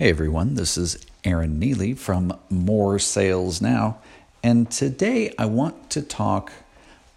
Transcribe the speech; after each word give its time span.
Hey 0.00 0.08
everyone, 0.08 0.54
this 0.54 0.78
is 0.78 1.04
Aaron 1.24 1.58
Neely 1.58 1.92
from 1.92 2.32
More 2.48 2.98
Sales 2.98 3.60
Now, 3.60 3.98
and 4.42 4.70
today 4.70 5.34
I 5.38 5.44
want 5.44 5.90
to 5.90 6.00
talk 6.00 6.54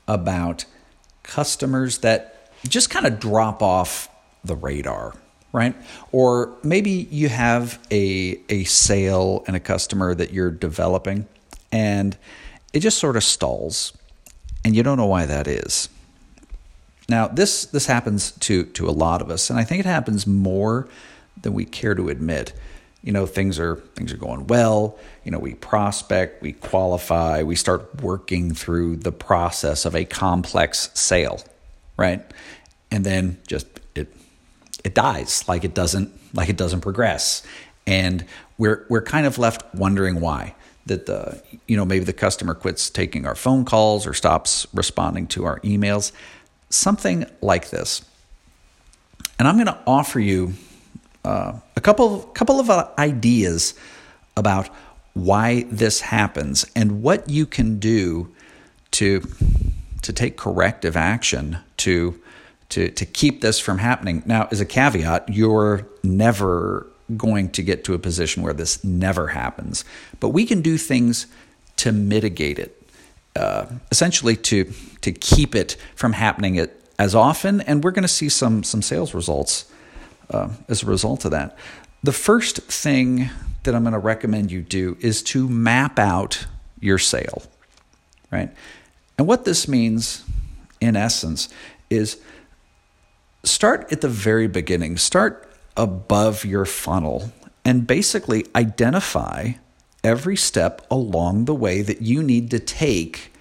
about 0.06 0.66
customers 1.24 2.00
that 2.00 2.52
just 2.68 2.90
kind 2.90 3.06
of 3.06 3.22
drop 3.22 3.64
off 3.64 4.10
the 4.44 4.58
radar, 4.58 5.14
right? 5.54 5.74
Or 6.12 6.58
maybe 6.62 7.08
you 7.10 7.30
have 7.30 7.80
a 7.90 8.38
a 8.50 8.66
sale 8.66 9.46
and 9.48 9.56
a 9.56 9.62
customer 9.62 10.14
that 10.14 10.34
you're 10.34 10.52
developing 10.52 11.26
and 11.72 12.18
it 12.74 12.82
just 12.82 12.98
sort 12.98 13.16
of 13.16 13.24
stalls 13.24 13.94
and 14.66 14.76
you 14.76 14.84
don't 14.84 14.98
know 14.98 15.06
why 15.06 15.26
that 15.26 15.48
is. 15.48 15.88
Now, 17.08 17.30
this 17.30 17.64
this 17.64 17.86
happens 17.86 18.32
to 18.42 18.66
to 18.66 18.90
a 18.90 18.92
lot 18.92 19.22
of 19.22 19.30
us 19.30 19.50
and 19.50 19.58
I 19.58 19.64
think 19.64 19.80
it 19.80 19.86
happens 19.86 20.28
more 20.28 20.90
than 21.42 21.54
we 21.54 21.66
care 21.66 21.96
to 21.96 22.10
admit 22.10 22.54
you 23.02 23.12
know 23.12 23.26
things 23.26 23.60
are 23.60 23.78
things 23.96 24.14
are 24.14 24.18
going 24.18 24.48
well 24.48 24.98
you 25.24 25.32
know 25.32 25.40
we 25.40 25.54
prospect 25.56 26.42
we 26.42 26.54
qualify 26.54 27.44
we 27.44 27.56
start 27.56 28.02
working 28.02 28.54
through 28.54 28.96
the 28.96 29.12
process 29.12 29.86
of 29.86 29.96
a 29.96 30.06
complex 30.06 30.90
sale 30.94 31.42
right? 31.98 32.22
And 32.92 33.06
then 33.06 33.40
just 33.48 33.68
it 33.96 34.14
it 34.84 34.94
dies 34.94 35.48
like 35.48 35.64
it 35.64 35.74
doesn't 35.74 36.12
like 36.34 36.50
it 36.50 36.58
doesn't 36.58 36.82
progress. 36.82 37.44
And 37.86 38.26
we're 38.58 38.86
we're 38.90 39.02
kind 39.02 39.26
of 39.26 39.38
left 39.38 39.74
wondering 39.76 40.20
why 40.20 40.56
that 40.86 41.06
the 41.06 41.42
you 41.68 41.78
know 41.78 41.86
maybe 41.86 42.06
the 42.06 42.14
customer 42.14 42.54
quits 42.54 42.90
taking 42.90 43.26
our 43.26 43.36
phone 43.36 43.66
calls 43.66 44.06
or 44.06 44.14
stops 44.14 44.68
responding 44.74 45.28
to 45.28 45.46
our 45.46 45.60
emails. 45.62 46.12
Something 46.70 47.26
like 47.42 47.70
this. 47.70 48.04
And 49.40 49.48
i'm 49.48 49.56
going 49.56 49.68
to 49.68 49.80
offer 49.88 50.20
you 50.20 50.54
uh, 51.26 51.54
a 51.76 51.82
couple 51.82 52.20
couple 52.34 52.60
of 52.60 52.70
uh, 52.70 52.88
ideas 52.98 53.74
about 54.36 54.70
why 55.14 55.66
this 55.70 56.02
happens 56.02 56.66
and 56.76 57.02
what 57.02 57.30
you 57.30 57.46
can 57.46 57.80
do 57.80 58.34
to 58.92 59.22
to 60.02 60.14
take 60.14 60.38
corrective 60.38 60.98
action 60.98 61.58
to 61.78 62.20
to 62.70 62.90
to 62.90 63.06
keep 63.06 63.42
this 63.42 63.60
from 63.60 63.78
happening. 63.78 64.24
Now, 64.26 64.48
as 64.52 64.60
a 64.60 64.66
caveat, 64.66 65.30
you're 65.30 65.88
never 66.04 66.88
going 67.16 67.50
to 67.52 67.62
get 67.62 67.84
to 67.84 67.94
a 67.94 68.00
position 68.00 68.44
where 68.44 68.54
this 68.54 68.84
never 68.84 69.28
happens, 69.28 69.86
but 70.20 70.30
we 70.30 70.46
can 70.46 70.62
do 70.62 70.78
things 70.78 71.28
to 71.78 71.92
mitigate 71.92 72.60
it, 72.60 72.82
uh, 73.36 73.66
essentially 73.92 74.36
to 74.36 74.72
to 75.02 75.12
keep 75.12 75.56
it 75.56 75.78
from 75.96 76.14
happening 76.14 76.56
it 76.56 76.82
as 76.98 77.14
often. 77.16 77.62
And 77.62 77.84
we're 77.84 77.92
going 77.92 78.04
to 78.04 78.08
see 78.08 78.30
some 78.30 78.64
some 78.64 78.82
sales 78.82 79.14
results 79.14 79.66
uh, 80.30 80.50
as 80.68 80.84
a 80.84 80.86
result 80.86 81.26
of 81.26 81.32
that. 81.32 81.58
The 82.04 82.12
first 82.12 82.58
thing 82.64 83.30
that 83.64 83.74
I'm 83.74 83.84
going 83.84 83.94
to 83.94 84.00
recommend 84.00 84.52
you 84.52 84.62
do 84.62 84.98
is 85.00 85.24
to 85.24 85.48
map 85.48 85.98
out 85.98 86.46
your 86.80 86.98
sale, 86.98 87.44
right? 88.32 88.54
And 89.18 89.28
what 89.28 89.46
this 89.46 89.68
means, 89.68 90.24
in 90.82 90.96
essence, 90.96 91.50
is 91.90 92.20
start 93.44 93.92
at 93.92 94.02
the 94.02 94.10
very 94.10 94.48
beginning, 94.48 94.98
start 94.98 95.50
above 95.78 96.44
your 96.44 96.66
funnel, 96.66 97.32
and 97.64 97.88
basically 97.88 98.46
identify 98.56 99.54
every 100.04 100.36
step 100.36 100.86
along 100.92 101.46
the 101.46 101.56
way 101.56 101.82
that 101.82 102.02
you 102.02 102.22
need 102.22 102.52
to 102.52 102.60
take 102.60 103.32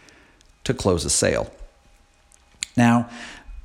to 0.65 0.73
close 0.73 1.05
a 1.05 1.11
sale. 1.11 1.53
Now, 2.77 3.11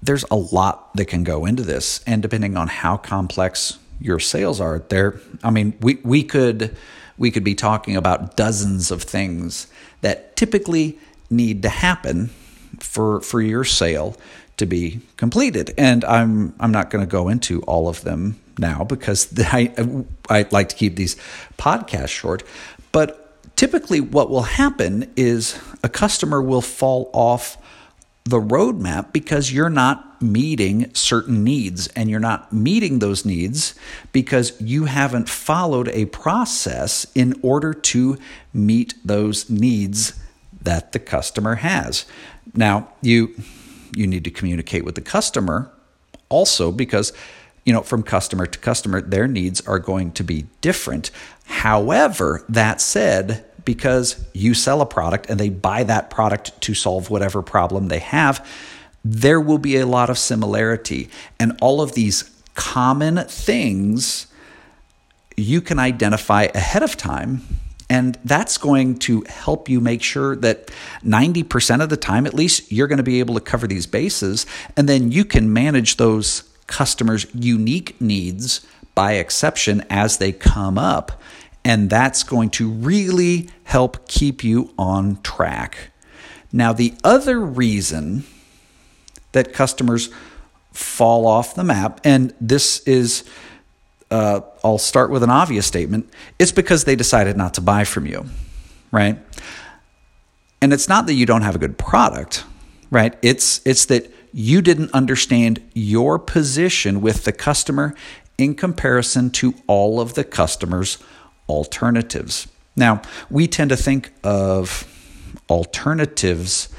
there's 0.08 0.26
a 0.32 0.36
lot 0.36 0.94
that 0.96 1.06
can 1.06 1.24
go 1.24 1.46
into 1.46 1.64
this 1.64 2.02
and 2.08 2.22
depending 2.22 2.58
on 2.58 2.68
how 2.68 2.98
complex 2.98 3.78
your 4.00 4.20
sales 4.20 4.60
are 4.60 4.80
there 4.90 5.20
i 5.44 5.50
mean 5.50 5.74
we, 5.82 5.96
we 6.04 6.24
could 6.24 6.76
we 7.18 7.32
could 7.32 7.44
be 7.44 7.56
talking 7.56 7.96
about 7.96 8.36
dozens 8.36 8.92
of 8.92 9.04
things 9.04 9.68
that 10.02 10.36
typically 10.36 10.98
need 11.30 11.62
to 11.62 11.70
happen 11.70 12.30
for 12.80 13.22
for 13.22 13.42
your 13.42 13.64
sale 13.64 14.16
to 14.58 14.66
be 14.66 15.00
completed. 15.18 15.74
And 15.78 16.04
i'm 16.06 16.54
i'm 16.60 16.72
not 16.72 16.90
going 16.90 17.06
to 17.06 17.10
go 17.10 17.30
into 17.30 17.62
all 17.64 17.88
of 17.88 18.02
them 18.02 18.40
now 18.58 18.84
because 18.84 19.32
i 19.38 19.74
i 20.30 20.46
like 20.52 20.70
to 20.70 20.76
keep 20.76 20.96
these 20.96 21.16
podcasts 21.58 22.10
short. 22.10 22.44
But 22.92 23.56
typically 23.56 24.02
what 24.02 24.30
will 24.30 24.44
happen 24.44 25.12
is 25.16 25.60
a 25.84 25.90
customer 25.90 26.42
will 26.42 26.62
fall 26.62 27.10
off 27.14 27.58
the 28.30 28.42
roadmap 28.42 29.14
because 29.14 29.54
you're 29.54 29.70
not 29.70 30.22
meeting 30.22 30.94
certain 30.94 31.44
needs 31.44 31.88
and 31.90 32.10
you're 32.10 32.20
not 32.20 32.52
meeting 32.52 33.00
those 33.00 33.24
needs 33.24 33.74
because 34.12 34.60
you 34.60 34.86
haven't 34.86 35.30
followed 35.30 35.88
a 35.90 36.06
process 36.06 37.06
in 37.16 37.40
order 37.42 37.74
to 37.74 38.18
meet 38.54 38.94
those 39.06 39.50
needs 39.50 40.20
that 40.62 40.92
the 40.92 41.00
customer 41.00 41.56
has. 41.56 42.06
Now, 42.54 42.90
you 43.02 43.34
you 43.96 44.06
need 44.06 44.26
to 44.26 44.32
communicate 44.32 44.84
with 44.84 44.96
the 44.96 45.02
customer 45.02 45.72
also 46.28 46.72
because 46.72 47.14
you 47.66 47.72
know 47.72 47.82
from 47.82 48.04
customer 48.04 48.46
to 48.46 48.60
customer 48.60 49.00
their 49.00 49.28
needs 49.28 49.62
are 49.62 49.80
going 49.80 50.12
to 50.12 50.24
be 50.24 50.48
different. 50.60 51.12
However, 51.46 52.44
that 52.50 52.82
said, 52.82 53.46
because 53.68 54.26
you 54.34 54.54
sell 54.54 54.80
a 54.80 54.86
product 54.86 55.30
and 55.30 55.38
they 55.38 55.50
buy 55.50 55.84
that 55.84 56.10
product 56.10 56.60
to 56.62 56.74
solve 56.74 57.10
whatever 57.10 57.42
problem 57.42 57.90
they 57.90 58.00
have, 58.00 58.48
there 59.04 59.42
will 59.42 59.58
be 59.58 59.76
a 59.76 59.86
lot 59.86 60.10
of 60.10 60.18
similarity. 60.18 61.10
And 61.38 61.52
all 61.62 61.82
of 61.82 61.92
these 61.92 62.24
common 62.56 63.18
things 63.28 64.28
you 65.36 65.60
can 65.60 65.80
identify 65.80 66.44
ahead 66.56 66.82
of 66.82 66.96
time. 66.96 67.42
And 67.90 68.18
that's 68.24 68.58
going 68.58 69.00
to 69.00 69.24
help 69.28 69.68
you 69.68 69.82
make 69.82 70.02
sure 70.02 70.38
that 70.38 70.72
90% 71.04 71.84
of 71.84 71.90
the 71.90 71.98
time, 71.98 72.26
at 72.26 72.34
least, 72.34 72.72
you're 72.72 72.88
going 72.88 72.98
to 72.98 73.04
be 73.04 73.20
able 73.20 73.36
to 73.36 73.42
cover 73.42 73.68
these 73.68 73.86
bases. 73.86 74.46
And 74.78 74.88
then 74.88 75.12
you 75.12 75.26
can 75.26 75.52
manage 75.52 75.98
those 75.98 76.44
customers' 76.68 77.28
unique 77.34 78.00
needs 78.00 78.66
by 78.96 79.14
exception 79.14 79.84
as 79.90 80.18
they 80.18 80.32
come 80.32 80.78
up 80.78 81.22
and 81.68 81.90
that's 81.90 82.24
going 82.24 82.50
to 82.50 82.70
really 82.70 83.50
help 83.66 84.08
keep 84.08 84.42
you 84.42 84.74
on 84.78 85.22
track. 85.22 85.92
Now, 86.54 86.72
the 86.72 86.94
other 87.04 87.42
reason 87.42 88.24
that 89.34 89.52
customers 89.52 90.10
fall 90.72 91.28
off 91.28 91.56
the 91.56 91.66
map, 91.66 92.00
and 92.06 92.34
this 92.40 92.80
is, 92.88 93.26
uh, 94.10 94.40
I'll 94.64 94.78
start 94.78 95.12
with 95.12 95.24
an 95.24 95.30
obvious 95.30 95.68
statement 95.68 96.10
it's 96.40 96.54
because 96.54 96.86
they 96.86 96.96
decided 96.96 97.36
not 97.36 97.56
to 97.56 97.62
buy 97.62 97.84
from 97.84 98.06
you, 98.06 98.28
right? 98.94 99.20
And 100.62 100.72
it's 100.72 100.88
not 100.88 101.06
that 101.08 101.16
you 101.16 101.26
don't 101.26 101.42
have 101.42 101.56
a 101.56 101.60
good 101.60 101.78
product, 101.78 102.46
right? 102.90 103.14
It's, 103.22 103.60
it's 103.66 103.84
that 103.88 104.10
you 104.32 104.62
didn't 104.62 104.94
understand 104.94 105.62
your 105.74 106.18
position 106.18 107.02
with 107.02 107.26
the 107.26 107.34
customer 107.34 107.94
in 108.38 108.56
comparison 108.56 109.32
to 109.32 109.54
all 109.68 110.00
of 110.00 110.14
the 110.14 110.24
customers' 110.24 110.98
alternatives. 111.50 112.48
Now, 112.76 113.02
we 113.30 113.48
tend 113.48 113.70
to 113.72 113.78
think 113.78 114.14
of 114.24 114.86
alternatives 115.50 116.70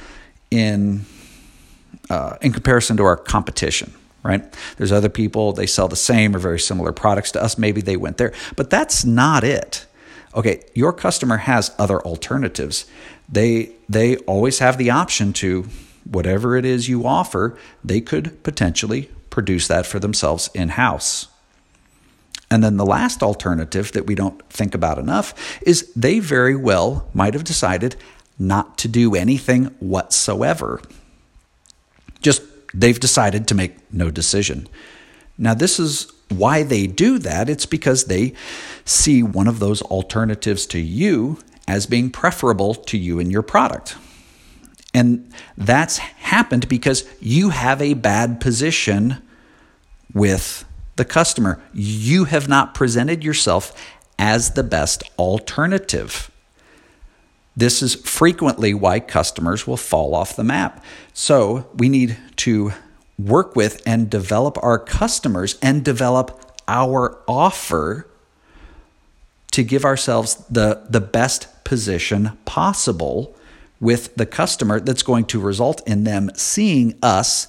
in 0.51 1.05
uh, 2.11 2.37
in 2.41 2.53
comparison 2.53 2.97
to 2.97 3.05
our 3.05 3.17
competition, 3.17 3.93
right? 4.23 4.43
There's 4.77 4.93
other 4.93 5.11
people 5.11 5.53
they 5.53 5.67
sell 5.67 5.89
the 5.89 5.97
same 5.97 6.35
or 6.35 6.39
very 6.39 6.59
similar 6.59 6.93
products 6.93 7.33
to 7.33 7.43
us. 7.43 7.59
Maybe 7.59 7.83
they 7.83 7.97
went 7.97 8.17
there, 8.17 8.33
but 8.57 8.71
that's 8.71 9.05
not 9.05 9.45
it. 9.45 9.87
Okay, 10.35 10.63
your 10.75 10.93
customer 10.93 11.39
has 11.39 11.75
other 11.79 12.01
alternatives. 12.01 12.87
They 13.29 13.73
they 13.89 14.17
always 14.19 14.59
have 14.61 14.79
the 14.79 14.91
option 14.91 15.33
to 15.35 15.67
whatever 16.05 16.57
it 16.57 16.65
is 16.65 16.89
you 16.89 17.07
offer. 17.07 17.59
They 17.85 18.01
could 18.01 18.43
potentially 18.43 19.11
produce 19.31 19.69
that 19.69 19.87
for 19.87 19.99
themselves 19.99 20.51
in 20.55 20.71
house. 20.71 21.29
And 22.51 22.65
then 22.65 22.77
the 22.77 22.87
last 22.87 23.23
alternative 23.23 23.93
that 23.93 24.07
we 24.07 24.15
don't 24.15 24.43
think 24.51 24.75
about 24.75 24.99
enough 24.99 25.35
is 25.63 25.93
they 25.95 26.19
very 26.19 26.57
well 26.57 27.09
might 27.13 27.35
have 27.35 27.45
decided 27.45 27.97
not 28.39 28.79
to 28.79 28.89
do 28.89 29.15
anything 29.15 29.67
whatsoever. 29.81 30.81
Just 32.23 32.43
they've 32.73 32.99
decided 32.99 33.47
to 33.49 33.55
make 33.55 33.93
no 33.93 34.11
decision. 34.11 34.69
Now, 35.37 35.55
this 35.55 35.79
is 35.79 36.11
why 36.29 36.63
they 36.63 36.87
do 36.87 37.19
that. 37.19 37.49
It's 37.49 37.67
because 37.67 38.05
they 38.05 38.35
see 38.85 39.23
one 39.23 39.49
of 39.49 39.61
those 39.61 39.83
alternatives 39.83 40.67
to 40.67 40.79
you 40.79 41.39
as 41.67 41.87
being 41.87 42.11
preferable 42.11 42.75
to 42.75 42.99
you 42.99 43.21
and 43.21 43.31
your 43.31 43.43
product. 43.43 43.97
And 44.95 45.31
that's 45.57 45.99
happened 45.99 46.69
because 46.69 47.09
you 47.21 47.51
have 47.51 47.81
a 47.83 47.95
bad 47.95 48.41
position 48.41 49.23
with 50.13 50.65
the 50.99 51.07
customer. 51.07 51.63
You 51.73 52.25
have 52.25 52.49
not 52.49 52.75
presented 52.75 53.25
yourself 53.25 53.73
as 54.19 54.51
the 54.51 54.63
best 54.63 55.03
alternative. 55.19 56.31
This 57.57 57.83
is 57.83 57.95
frequently 57.95 58.75
why 58.75 59.01
customers 59.01 59.67
will 59.67 59.79
fall 59.79 60.15
off 60.15 60.37
the 60.37 60.45
map. 60.45 60.85
So 61.15 61.67
we 61.75 61.89
need 61.89 62.19
to 62.37 62.73
work 63.19 63.57
with 63.57 63.83
and 63.87 64.11
develop 64.11 64.63
our 64.63 64.79
customers 64.79 65.59
and 65.63 65.85
develop 65.85 66.55
our 66.69 67.19
offer 67.27 68.07
to 69.51 69.63
give 69.63 69.85
ourselves 69.85 70.37
the, 70.51 70.87
the 70.89 71.01
best 71.01 71.65
position 71.65 72.39
possible 72.45 73.35
with 73.81 74.15
the 74.17 74.27
customer 74.27 74.81
that's 74.81 75.03
going 75.03 75.25
to 75.25 75.41
result 75.41 75.87
in 75.87 76.05
them 76.05 76.31
seeing 76.35 76.97
us 77.03 77.49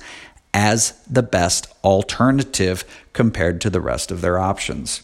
as 0.54 0.94
the 1.10 1.24
best 1.24 1.68
alternative 1.84 2.84
compared 3.14 3.62
to 3.62 3.70
the 3.70 3.82
rest 3.82 4.12
of 4.12 4.22
their 4.22 4.40
options. 4.40 5.04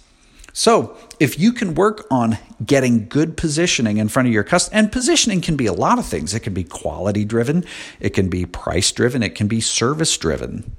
So, 0.58 0.96
if 1.20 1.38
you 1.38 1.52
can 1.52 1.76
work 1.76 2.08
on 2.10 2.38
getting 2.66 3.10
good 3.10 3.36
positioning 3.36 3.98
in 3.98 4.08
front 4.08 4.30
of 4.30 4.34
your 4.34 4.46
customer, 4.46 4.78
and 4.78 4.92
positioning 4.92 5.42
can 5.42 5.58
be 5.58 5.66
a 5.66 5.74
lot 5.74 6.00
of 6.00 6.06
things. 6.06 6.34
It 6.34 6.40
can 6.42 6.54
be 6.54 6.64
quality 6.64 7.26
driven, 7.26 7.66
it 8.00 8.12
can 8.12 8.30
be 8.30 8.46
price 8.46 8.90
driven, 8.94 9.22
it 9.22 9.36
can 9.36 9.48
be 9.48 9.60
service 9.60 10.18
driven. 10.18 10.78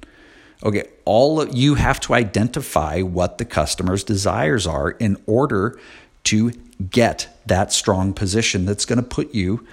Okay, 0.63 0.85
all 1.05 1.47
you 1.49 1.75
have 1.75 1.99
to 2.01 2.15
identify 2.15 3.01
what 3.01 3.37
the 3.37 3.45
customer's 3.45 4.03
desires 4.03 4.65
are 4.65 4.91
in 4.91 5.15
order 5.27 5.79
to 6.23 6.51
get 6.89 7.27
that 7.45 7.71
strong 7.71 8.13
position 8.13 8.65
that's 8.65 8.85
going 8.85 8.97
to 8.97 9.07
put 9.07 9.35
you 9.35 9.65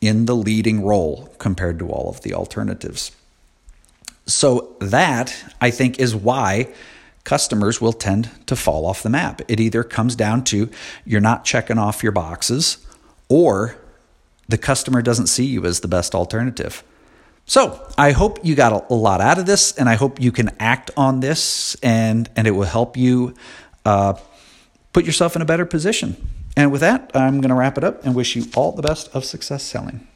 in 0.00 0.26
the 0.26 0.34
leading 0.34 0.84
role 0.84 1.32
compared 1.38 1.78
to 1.78 1.88
all 1.88 2.10
of 2.10 2.22
the 2.22 2.34
alternatives. 2.34 3.12
So, 4.26 4.76
that 4.80 5.52
I 5.60 5.70
think 5.70 5.98
is 5.98 6.14
why 6.14 6.72
customers 7.24 7.80
will 7.80 7.92
tend 7.92 8.30
to 8.46 8.56
fall 8.56 8.86
off 8.86 9.02
the 9.02 9.10
map. 9.10 9.42
It 9.48 9.60
either 9.60 9.82
comes 9.82 10.14
down 10.14 10.44
to 10.44 10.70
you're 11.04 11.20
not 11.20 11.44
checking 11.44 11.78
off 11.78 12.02
your 12.02 12.12
boxes 12.12 12.84
or 13.28 13.76
the 14.48 14.58
customer 14.58 15.02
doesn't 15.02 15.28
see 15.28 15.44
you 15.44 15.64
as 15.64 15.80
the 15.80 15.88
best 15.88 16.14
alternative. 16.14 16.84
So, 17.46 17.84
I 17.98 18.12
hope 18.12 18.44
you 18.44 18.54
got 18.54 18.90
a, 18.90 18.94
lot 18.94 19.20
out 19.20 19.38
of 19.38 19.46
this 19.46 19.72
and 19.72 19.88
I 19.88 19.94
hope 19.94 20.20
you 20.20 20.30
can 20.30 20.50
act 20.60 20.90
on 20.96 21.20
this 21.20 21.74
and, 21.82 22.30
and 22.36 22.46
it 22.46 22.52
will 22.52 22.62
help 22.62 22.96
you 22.96 23.34
uh, 23.84 24.14
put 24.92 25.04
yourself 25.04 25.34
in 25.34 25.42
a 25.42 25.44
better 25.44 25.66
position. 25.66 26.16
And 26.56 26.70
with 26.70 26.82
that, 26.82 27.10
I'm 27.14 27.40
going 27.40 27.48
to 27.48 27.54
wrap 27.54 27.78
it 27.78 27.84
up 27.84 28.04
and 28.04 28.14
wish 28.14 28.36
you 28.36 28.44
all 28.54 28.72
the 28.72 28.82
best 28.82 29.08
of 29.14 29.24
success 29.24 29.62
selling. 29.62 30.06